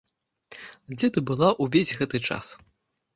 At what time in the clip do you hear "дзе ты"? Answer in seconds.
0.95-1.21